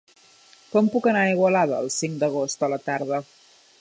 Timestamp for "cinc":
1.97-2.17